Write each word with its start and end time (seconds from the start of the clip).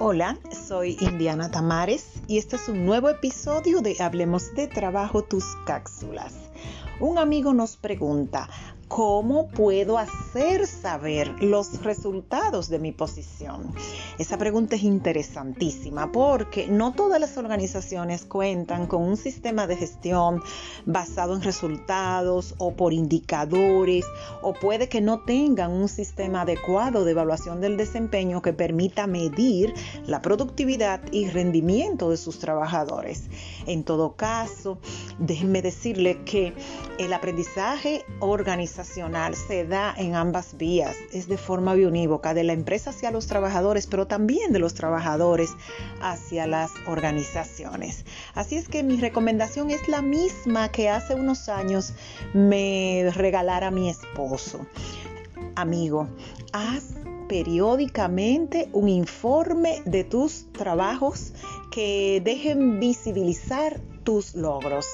Hola, 0.00 0.38
soy 0.52 0.96
Indiana 1.00 1.50
Tamares 1.50 2.22
y 2.28 2.38
este 2.38 2.54
es 2.54 2.68
un 2.68 2.86
nuevo 2.86 3.08
episodio 3.08 3.80
de 3.80 3.96
Hablemos 3.98 4.54
de 4.54 4.68
Trabajo, 4.68 5.24
tus 5.24 5.44
cápsulas. 5.66 6.34
Un 7.00 7.18
amigo 7.18 7.52
nos 7.52 7.76
pregunta, 7.76 8.48
¿Cómo 8.88 9.48
puedo 9.48 9.98
hacer 9.98 10.66
saber 10.66 11.42
los 11.42 11.82
resultados 11.82 12.70
de 12.70 12.78
mi 12.78 12.90
posición? 12.90 13.74
Esa 14.18 14.38
pregunta 14.38 14.76
es 14.76 14.82
interesantísima 14.82 16.10
porque 16.10 16.68
no 16.68 16.94
todas 16.94 17.20
las 17.20 17.36
organizaciones 17.36 18.24
cuentan 18.24 18.86
con 18.86 19.02
un 19.02 19.18
sistema 19.18 19.66
de 19.66 19.76
gestión 19.76 20.42
basado 20.86 21.36
en 21.36 21.42
resultados 21.42 22.54
o 22.56 22.72
por 22.72 22.94
indicadores 22.94 24.06
o 24.40 24.54
puede 24.54 24.88
que 24.88 25.02
no 25.02 25.20
tengan 25.20 25.70
un 25.70 25.88
sistema 25.88 26.40
adecuado 26.40 27.04
de 27.04 27.10
evaluación 27.10 27.60
del 27.60 27.76
desempeño 27.76 28.40
que 28.40 28.54
permita 28.54 29.06
medir 29.06 29.74
la 30.06 30.22
productividad 30.22 31.02
y 31.12 31.28
rendimiento 31.28 32.10
de 32.10 32.16
sus 32.16 32.38
trabajadores. 32.38 33.24
En 33.66 33.84
todo 33.84 34.16
caso, 34.16 34.78
déjenme 35.18 35.60
decirle 35.60 36.24
que 36.24 36.54
el 36.98 37.12
aprendizaje 37.12 38.04
se 38.84 39.64
da 39.66 39.94
en 39.96 40.14
ambas 40.14 40.56
vías, 40.56 40.96
es 41.12 41.26
de 41.28 41.36
forma 41.36 41.74
biunívoca, 41.74 42.34
de 42.34 42.44
la 42.44 42.52
empresa 42.52 42.90
hacia 42.90 43.10
los 43.10 43.26
trabajadores, 43.26 43.86
pero 43.86 44.06
también 44.06 44.52
de 44.52 44.58
los 44.58 44.74
trabajadores 44.74 45.50
hacia 46.00 46.46
las 46.46 46.70
organizaciones. 46.86 48.04
Así 48.34 48.56
es 48.56 48.68
que 48.68 48.82
mi 48.82 48.96
recomendación 48.96 49.70
es 49.70 49.88
la 49.88 50.02
misma 50.02 50.70
que 50.70 50.88
hace 50.88 51.14
unos 51.14 51.48
años 51.48 51.92
me 52.34 53.10
regalara 53.14 53.70
mi 53.70 53.90
esposo. 53.90 54.66
Amigo, 55.56 56.08
haz 56.52 56.84
periódicamente 57.28 58.68
un 58.72 58.88
informe 58.88 59.82
de 59.84 60.04
tus 60.04 60.52
trabajos 60.52 61.32
que 61.70 62.22
dejen 62.24 62.80
visibilizar 62.80 63.80
tus 64.04 64.34
logros. 64.34 64.86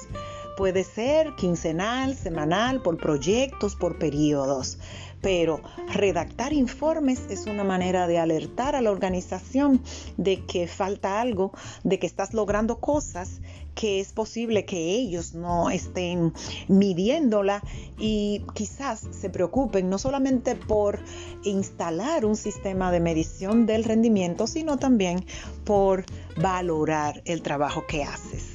Puede 0.56 0.84
ser 0.84 1.34
quincenal, 1.34 2.14
semanal, 2.14 2.80
por 2.80 2.96
proyectos, 2.96 3.74
por 3.74 3.98
periodos. 3.98 4.78
Pero 5.20 5.62
redactar 5.88 6.52
informes 6.52 7.22
es 7.30 7.46
una 7.46 7.64
manera 7.64 8.06
de 8.06 8.18
alertar 8.18 8.76
a 8.76 8.82
la 8.82 8.90
organización 8.90 9.82
de 10.16 10.44
que 10.44 10.68
falta 10.68 11.20
algo, 11.20 11.52
de 11.82 11.98
que 11.98 12.06
estás 12.06 12.34
logrando 12.34 12.78
cosas 12.78 13.40
que 13.74 14.00
es 14.00 14.12
posible 14.12 14.64
que 14.64 14.90
ellos 14.90 15.34
no 15.34 15.70
estén 15.70 16.32
midiéndola 16.68 17.62
y 17.98 18.42
quizás 18.54 19.08
se 19.10 19.30
preocupen 19.30 19.90
no 19.90 19.98
solamente 19.98 20.54
por 20.54 21.00
instalar 21.42 22.24
un 22.24 22.36
sistema 22.36 22.92
de 22.92 23.00
medición 23.00 23.66
del 23.66 23.82
rendimiento, 23.82 24.46
sino 24.46 24.78
también 24.78 25.24
por 25.64 26.04
valorar 26.36 27.22
el 27.24 27.42
trabajo 27.42 27.86
que 27.86 28.04
haces. 28.04 28.53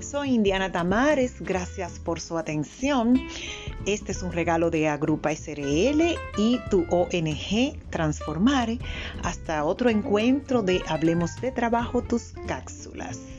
Soy 0.00 0.34
Indiana 0.34 0.72
Tamares, 0.72 1.40
gracias 1.40 1.98
por 1.98 2.20
su 2.20 2.38
atención. 2.38 3.20
Este 3.86 4.12
es 4.12 4.22
un 4.22 4.32
regalo 4.32 4.70
de 4.70 4.88
Agrupa 4.88 5.34
SRL 5.34 6.16
y 6.36 6.58
tu 6.70 6.86
ONG 6.90 7.78
Transformare. 7.90 8.78
Hasta 9.22 9.64
otro 9.64 9.90
encuentro 9.90 10.62
de 10.62 10.82
Hablemos 10.88 11.40
de 11.40 11.52
Trabajo, 11.52 12.02
tus 12.02 12.34
cápsulas. 12.46 13.37